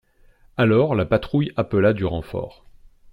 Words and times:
Alors 0.57 0.95
la 0.95 1.05
patrouille 1.05 1.51
appela 1.57 1.93
du 1.93 2.05
renfort. 2.05 2.65